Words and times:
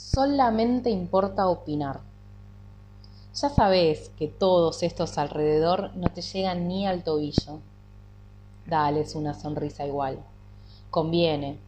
solamente 0.00 0.88
importa 0.88 1.48
opinar. 1.48 2.00
Ya 3.34 3.50
sabes 3.50 4.10
que 4.18 4.28
todos 4.28 4.82
estos 4.82 5.18
alrededor 5.18 5.94
no 5.94 6.08
te 6.08 6.22
llegan 6.22 6.68
ni 6.68 6.86
al 6.86 7.04
tobillo. 7.04 7.60
Dales 8.66 9.14
una 9.14 9.34
sonrisa 9.34 9.86
igual. 9.86 10.18
Conviene, 10.90 11.58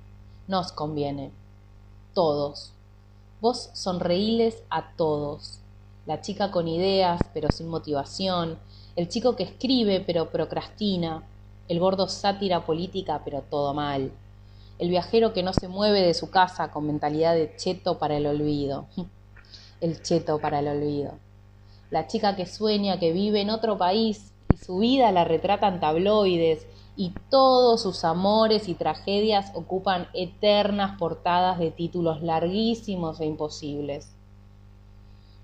nos 0.49 0.73
conviene. 0.73 1.31
Todos. 2.15 2.73
Vos 3.41 3.71
sonreíles 3.75 4.63
a 4.71 4.93
todos. 4.97 5.59
La 6.07 6.21
chica 6.23 6.51
con 6.51 6.69
ideas 6.69 7.21
pero 7.35 7.49
sin 7.53 7.69
motivación, 7.69 8.59
el 8.97 9.09
chico 9.09 9.37
que 9.37 9.45
escribe 9.45 10.01
pero 10.01 10.31
procrastina, 10.31 11.23
el 11.69 11.79
gordo 11.79 12.09
sátira 12.09 12.65
política 12.65 13.21
pero 13.25 13.43
todo 13.43 13.73
mal, 13.75 14.11
el 14.83 14.89
viajero 14.89 15.33
que 15.33 15.45
no 15.45 15.53
se 15.53 15.69
mueve 15.69 16.01
de 16.01 16.13
su 16.13 16.29
casa 16.29 16.73
con 16.73 16.89
mentalidad 16.89 17.37
de 17.37 17.55
cheto 17.55 18.01
para 18.01 18.17
el 18.17 18.27
olvido, 18.27 18.89
el 19.81 20.03
cheto 20.03 20.41
para 20.41 20.59
el 20.59 20.67
olvido, 20.67 21.13
la 21.93 22.09
chica 22.09 22.35
que 22.35 22.47
sueña 22.47 22.99
que 22.99 23.13
vive 23.13 23.43
en 23.43 23.51
otro 23.51 23.79
país 23.79 24.33
y 24.53 24.57
su 24.57 24.79
vida 24.79 25.13
la 25.13 25.23
retratan 25.23 25.79
tabloides 25.79 26.67
y 26.97 27.13
todos 27.31 27.81
sus 27.81 28.03
amores 28.05 28.69
y 28.69 28.75
tragedias 28.75 29.53
ocupan 29.55 30.09
eternas 30.15 30.99
portadas 30.99 31.61
de 31.61 31.71
títulos 31.71 32.21
larguísimos 32.21 33.21
e 33.21 33.27
imposibles. 33.27 34.17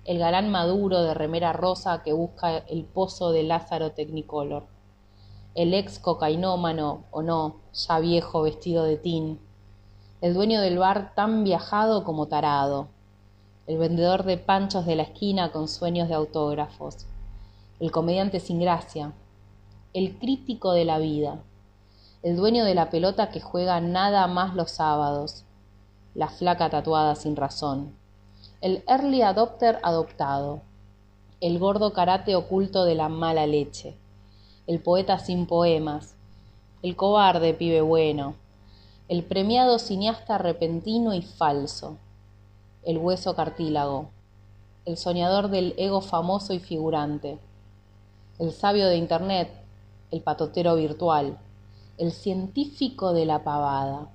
El 0.03 0.19
galán 0.19 0.51
maduro 0.51 1.01
de 1.01 1.13
remera 1.13 1.53
rosa 1.53 2.03
que 2.03 2.11
busca 2.11 2.57
el 2.57 2.83
pozo 2.83 3.31
de 3.31 3.43
Lázaro 3.43 3.91
Technicolor 3.91 4.65
el 5.55 5.73
ex 5.73 5.99
cocainómano 5.99 7.05
o 7.11 7.21
no, 7.21 7.55
ya 7.73 7.99
viejo 7.99 8.43
vestido 8.43 8.83
de 8.83 8.97
tin, 8.97 9.39
el 10.21 10.33
dueño 10.33 10.61
del 10.61 10.77
bar 10.77 11.13
tan 11.15 11.43
viajado 11.43 12.03
como 12.03 12.27
tarado, 12.27 12.87
el 13.67 13.77
vendedor 13.77 14.23
de 14.23 14.37
panchos 14.37 14.85
de 14.85 14.95
la 14.95 15.03
esquina 15.03 15.51
con 15.51 15.67
sueños 15.67 16.07
de 16.07 16.15
autógrafos, 16.15 17.05
el 17.79 17.91
comediante 17.91 18.39
sin 18.39 18.59
gracia, 18.59 19.13
el 19.93 20.17
crítico 20.17 20.73
de 20.73 20.85
la 20.85 20.99
vida, 20.99 21.39
el 22.21 22.35
dueño 22.35 22.65
de 22.65 22.75
la 22.75 22.89
pelota 22.89 23.29
que 23.29 23.39
juega 23.39 23.79
nada 23.79 24.27
más 24.27 24.55
los 24.55 24.71
sábados, 24.71 25.45
la 26.13 26.27
flaca 26.27 26.69
tatuada 26.69 27.15
sin 27.15 27.35
razón, 27.35 27.95
el 28.61 28.83
early 28.87 29.21
adopter 29.21 29.79
adoptado, 29.83 30.61
el 31.41 31.59
gordo 31.59 31.93
karate 31.93 32.35
oculto 32.35 32.83
de 32.83 32.95
la 32.95 33.07
mala 33.07 33.47
leche, 33.47 33.97
el 34.69 34.79
poeta 34.79 35.17
sin 35.17 35.47
poemas, 35.47 36.13
el 36.83 36.95
cobarde 36.95 37.55
pibe 37.55 37.81
bueno, 37.81 38.35
el 39.07 39.23
premiado 39.23 39.79
cineasta 39.79 40.37
repentino 40.37 41.15
y 41.15 41.23
falso, 41.23 41.97
el 42.83 42.99
hueso 42.99 43.35
cartílago, 43.35 44.09
el 44.85 44.95
soñador 44.97 45.47
del 45.49 45.73
ego 45.77 46.01
famoso 46.01 46.53
y 46.53 46.59
figurante, 46.59 47.39
el 48.37 48.51
sabio 48.51 48.85
de 48.85 48.97
Internet, 48.97 49.49
el 50.11 50.21
patotero 50.21 50.75
virtual, 50.75 51.39
el 51.97 52.11
científico 52.11 53.11
de 53.11 53.25
la 53.25 53.43
pavada, 53.43 54.11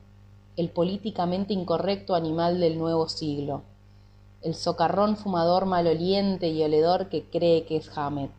el 0.56 0.70
políticamente 0.70 1.52
incorrecto 1.52 2.14
animal 2.14 2.60
del 2.60 2.78
nuevo 2.78 3.08
siglo, 3.08 3.62
el 4.40 4.54
socarrón 4.54 5.16
fumador 5.16 5.66
maloliente 5.66 6.50
y 6.50 6.62
oledor 6.62 7.08
que 7.08 7.24
cree 7.24 7.64
que 7.64 7.78
es 7.78 7.98
Hamed 7.98 8.30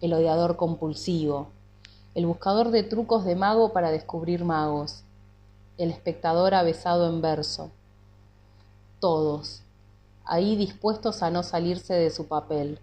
el 0.00 0.12
odiador 0.12 0.56
compulsivo, 0.56 1.48
el 2.14 2.26
buscador 2.26 2.70
de 2.70 2.82
trucos 2.82 3.24
de 3.24 3.36
mago 3.36 3.72
para 3.72 3.90
descubrir 3.90 4.44
magos, 4.44 5.02
el 5.78 5.90
espectador 5.90 6.54
avesado 6.54 7.08
en 7.08 7.20
verso. 7.20 7.70
Todos, 9.00 9.62
ahí 10.24 10.56
dispuestos 10.56 11.22
a 11.22 11.30
no 11.30 11.42
salirse 11.42 11.94
de 11.94 12.10
su 12.10 12.26
papel, 12.28 12.78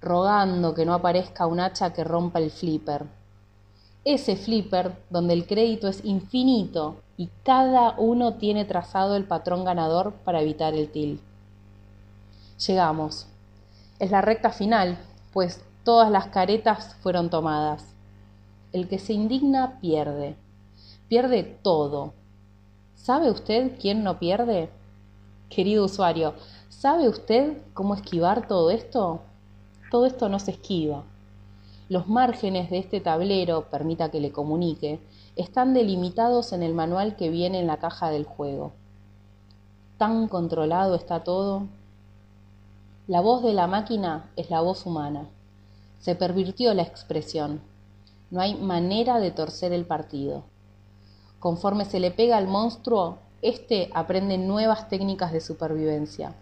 rogando 0.00 0.74
que 0.74 0.84
no 0.84 0.94
aparezca 0.94 1.46
un 1.46 1.60
hacha 1.60 1.92
que 1.92 2.04
rompa 2.04 2.38
el 2.38 2.50
flipper. 2.50 3.06
Ese 4.04 4.36
flipper 4.36 4.96
donde 5.10 5.34
el 5.34 5.46
crédito 5.46 5.88
es 5.88 6.04
infinito 6.04 6.96
y 7.16 7.28
cada 7.42 7.98
uno 7.98 8.34
tiene 8.34 8.64
trazado 8.64 9.16
el 9.16 9.24
patrón 9.24 9.64
ganador 9.64 10.12
para 10.24 10.40
evitar 10.40 10.74
el 10.74 10.90
til. 10.90 11.20
Llegamos. 12.66 13.26
Es 13.98 14.10
la 14.12 14.20
recta 14.20 14.50
final, 14.50 14.98
pues 15.32 15.60
Todas 15.88 16.10
las 16.10 16.26
caretas 16.26 16.96
fueron 16.96 17.30
tomadas. 17.30 17.94
El 18.74 18.88
que 18.88 18.98
se 18.98 19.14
indigna 19.14 19.80
pierde. 19.80 20.36
Pierde 21.08 21.42
todo. 21.42 22.12
¿Sabe 22.94 23.30
usted 23.30 23.78
quién 23.80 24.04
no 24.04 24.18
pierde? 24.18 24.68
Querido 25.48 25.86
usuario, 25.86 26.34
¿sabe 26.68 27.08
usted 27.08 27.56
cómo 27.72 27.94
esquivar 27.94 28.46
todo 28.46 28.70
esto? 28.70 29.20
Todo 29.90 30.04
esto 30.04 30.28
no 30.28 30.38
se 30.40 30.50
esquiva. 30.50 31.04
Los 31.88 32.06
márgenes 32.06 32.68
de 32.68 32.80
este 32.80 33.00
tablero, 33.00 33.70
permita 33.70 34.10
que 34.10 34.20
le 34.20 34.30
comunique, 34.30 35.00
están 35.36 35.72
delimitados 35.72 36.52
en 36.52 36.62
el 36.62 36.74
manual 36.74 37.16
que 37.16 37.30
viene 37.30 37.60
en 37.60 37.66
la 37.66 37.78
caja 37.78 38.10
del 38.10 38.24
juego. 38.24 38.72
Tan 39.96 40.28
controlado 40.28 40.96
está 40.96 41.24
todo. 41.24 41.62
La 43.06 43.22
voz 43.22 43.42
de 43.42 43.54
la 43.54 43.66
máquina 43.66 44.28
es 44.36 44.50
la 44.50 44.60
voz 44.60 44.84
humana. 44.84 45.28
Se 46.00 46.14
pervirtió 46.14 46.72
la 46.74 46.82
expresión. 46.82 47.60
No 48.30 48.40
hay 48.40 48.54
manera 48.54 49.18
de 49.18 49.30
torcer 49.30 49.72
el 49.72 49.84
partido. 49.84 50.44
Conforme 51.40 51.84
se 51.84 52.00
le 52.00 52.10
pega 52.10 52.36
al 52.36 52.46
monstruo, 52.46 53.18
éste 53.42 53.90
aprende 53.94 54.38
nuevas 54.38 54.88
técnicas 54.88 55.32
de 55.32 55.40
supervivencia. 55.40 56.34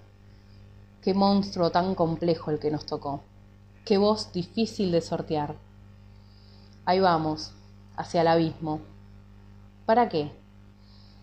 Qué 1.03 1.15
monstruo 1.15 1.71
tan 1.71 1.95
complejo 1.95 2.51
el 2.51 2.59
que 2.59 2.71
nos 2.71 2.85
tocó. 2.85 3.21
Qué 3.85 3.99
voz 3.99 4.33
difícil 4.33 4.91
de 4.91 5.01
sortear. 5.01 5.55
Ahí 6.85 7.01
vamos, 7.01 7.53
hacia 7.97 8.21
el 8.23 8.29
abismo. 8.29 8.81
¿Para 9.87 10.09
qué? 10.09 10.33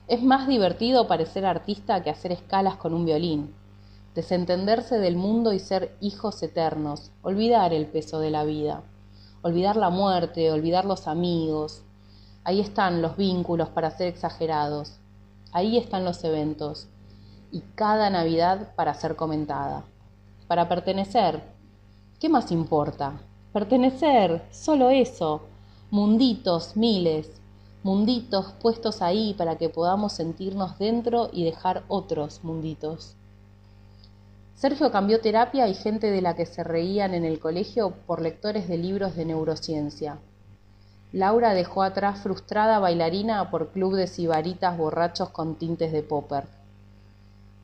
Es 0.07 0.23
más 0.23 0.47
divertido 0.47 1.07
parecer 1.07 1.45
artista 1.45 2.03
que 2.03 2.09
hacer 2.09 2.31
escalas 2.31 2.77
con 2.77 2.93
un 2.93 3.05
violín 3.05 3.53
desentenderse 4.16 5.00
del 5.00 5.16
mundo 5.16 5.53
y 5.53 5.59
ser 5.59 5.96
hijos 6.00 6.41
eternos, 6.44 7.12
olvidar 7.22 7.74
el 7.74 7.88
peso 7.88 8.19
de 8.19 8.31
la 8.31 8.44
vida, 8.44 8.84
olvidar 9.41 9.75
la 9.75 9.90
muerte, 9.90 10.51
olvidar 10.51 10.85
los 10.85 11.07
amigos. 11.07 11.84
Ahí 12.44 12.59
están 12.59 13.02
los 13.02 13.18
vínculos 13.18 13.69
para 13.69 13.91
ser 13.91 14.07
exagerados, 14.07 15.00
ahí 15.52 15.78
están 15.78 16.06
los 16.06 16.23
eventos 16.23 16.88
y 17.52 17.62
cada 17.75 18.09
Navidad 18.09 18.73
para 18.75 18.94
ser 18.94 19.16
comentada, 19.16 19.84
para 20.47 20.68
pertenecer. 20.68 21.41
¿Qué 22.19 22.29
más 22.29 22.52
importa? 22.52 23.22
Pertenecer, 23.53 24.47
solo 24.52 24.90
eso, 24.90 25.41
munditos, 25.91 26.75
miles, 26.75 27.29
munditos 27.84 28.53
puestos 28.62 29.02
ahí 29.02 29.35
para 29.35 29.57
que 29.57 29.69
podamos 29.69 30.13
sentirnos 30.13 30.79
dentro 30.79 31.29
y 31.31 31.44
dejar 31.44 31.84
otros 31.88 32.44
munditos. 32.44 33.16
Sergio 34.56 34.91
cambió 34.91 35.19
terapia 35.19 35.68
y 35.68 35.74
gente 35.74 36.12
de 36.12 36.22
la 36.22 36.36
que 36.36 36.46
se 36.46 36.64
reían 36.64 37.14
en 37.14 37.25
el 37.25 37.40
colegio 37.40 37.91
por 38.06 38.22
lectores 38.22 38.68
de 38.68 38.78
libros 38.78 39.16
de 39.16 39.25
neurociencia. 39.25 40.19
Laura 41.12 41.53
dejó 41.53 41.84
atrás 41.84 42.22
frustrada 42.22 42.80
bailarina 42.80 43.52
por 43.52 43.69
club 43.69 43.96
de 43.96 44.08
sibaritas 44.08 44.78
borrachos 44.78 45.30
con 45.30 45.56
tintes 45.56 45.91
de 45.91 46.02
popper. 46.02 46.46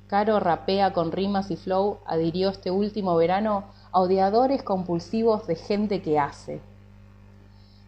Caro 0.07 0.39
rapea 0.39 0.93
con 0.93 1.11
rimas 1.11 1.51
y 1.51 1.55
flow 1.55 1.99
adhirió 2.05 2.49
este 2.49 2.71
último 2.71 3.15
verano 3.15 3.63
a 3.91 4.01
odiadores 4.01 4.63
compulsivos 4.63 5.47
de 5.47 5.55
gente 5.55 6.01
que 6.01 6.19
hace. 6.19 6.61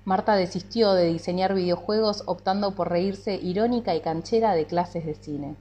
Marta 0.05 0.35
desistió 0.35 0.93
de 0.93 1.05
diseñar 1.05 1.53
videojuegos 1.53 2.23
optando 2.25 2.71
por 2.71 2.89
reírse 2.89 3.35
irónica 3.35 3.93
y 3.93 4.01
canchera 4.01 4.53
de 4.55 4.65
clases 4.65 5.05
de 5.05 5.13
cine. 5.13 5.55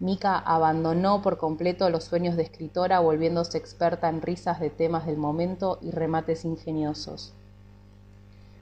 Mika 0.00 0.38
abandonó 0.38 1.22
por 1.22 1.38
completo 1.38 1.90
los 1.90 2.04
sueños 2.04 2.36
de 2.36 2.44
escritora, 2.44 3.00
volviéndose 3.00 3.58
experta 3.58 4.08
en 4.08 4.22
risas 4.22 4.60
de 4.60 4.70
temas 4.70 5.06
del 5.06 5.16
momento 5.16 5.78
y 5.82 5.90
remates 5.90 6.44
ingeniosos. 6.44 7.32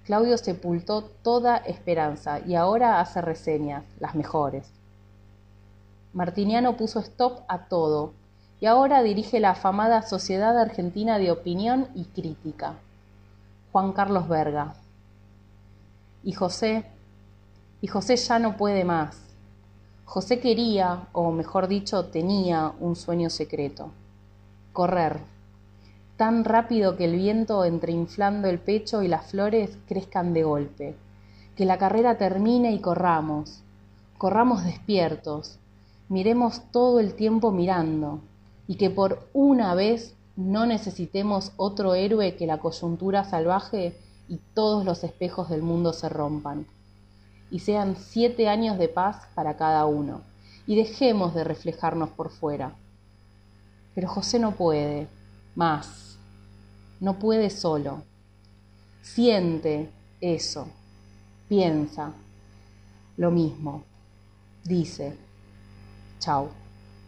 Claudio 0.06 0.38
sepultó 0.38 1.02
toda 1.02 1.58
esperanza 1.58 2.40
y 2.40 2.54
ahora 2.54 3.00
hace 3.00 3.20
reseñas, 3.20 3.84
las 4.00 4.14
mejores. 4.14 4.70
Martiniano 6.14 6.78
puso 6.78 7.00
stop 7.00 7.40
a 7.48 7.66
todo 7.66 8.14
y 8.58 8.66
ahora 8.66 9.02
dirige 9.02 9.38
la 9.38 9.50
afamada 9.50 10.00
Sociedad 10.02 10.58
Argentina 10.58 11.18
de 11.18 11.32
Opinión 11.32 11.88
y 11.94 12.04
Crítica. 12.04 12.74
Juan 13.72 13.92
Carlos 13.92 14.26
Verga. 14.26 14.74
Y 16.22 16.32
José, 16.32 16.86
y 17.82 17.88
José 17.88 18.16
ya 18.16 18.38
no 18.38 18.56
puede 18.56 18.84
más 18.84 19.25
José 20.06 20.38
quería, 20.38 21.08
o 21.12 21.32
mejor 21.32 21.66
dicho, 21.66 22.06
tenía 22.06 22.72
un 22.78 22.94
sueño 22.94 23.28
secreto. 23.28 23.90
Correr. 24.72 25.18
Tan 26.16 26.44
rápido 26.44 26.96
que 26.96 27.04
el 27.04 27.16
viento 27.16 27.64
entre 27.64 27.92
inflando 27.92 28.48
el 28.48 28.60
pecho 28.60 29.02
y 29.02 29.08
las 29.08 29.26
flores 29.26 29.76
crezcan 29.88 30.32
de 30.32 30.44
golpe. 30.44 30.94
Que 31.56 31.66
la 31.66 31.76
carrera 31.76 32.16
termine 32.18 32.72
y 32.72 32.78
corramos. 32.78 33.60
Corramos 34.16 34.64
despiertos. 34.64 35.58
miremos 36.08 36.62
todo 36.70 37.00
el 37.00 37.14
tiempo 37.14 37.50
mirando 37.50 38.20
y 38.68 38.76
que 38.76 38.90
por 38.90 39.28
una 39.32 39.74
vez 39.74 40.14
no 40.36 40.64
necesitemos 40.64 41.50
otro 41.56 41.96
héroe 41.96 42.36
que 42.36 42.46
la 42.46 42.58
coyuntura 42.58 43.24
salvaje 43.24 43.98
y 44.28 44.38
todos 44.54 44.84
los 44.84 45.02
espejos 45.02 45.48
del 45.50 45.62
mundo 45.62 45.92
se 45.92 46.08
rompan. 46.08 46.64
Y 47.50 47.60
sean 47.60 47.96
siete 47.96 48.48
años 48.48 48.78
de 48.78 48.88
paz 48.88 49.28
para 49.34 49.56
cada 49.56 49.86
uno. 49.86 50.22
Y 50.66 50.76
dejemos 50.76 51.34
de 51.34 51.44
reflejarnos 51.44 52.10
por 52.10 52.30
fuera. 52.30 52.76
Pero 53.94 54.08
José 54.08 54.38
no 54.38 54.52
puede 54.52 55.08
más. 55.54 56.18
No 57.00 57.18
puede 57.18 57.50
solo. 57.50 58.02
Siente 59.02 59.90
eso. 60.20 60.68
Piensa 61.48 62.12
lo 63.16 63.30
mismo. 63.30 63.84
Dice, 64.64 65.16
chao. 66.18 66.65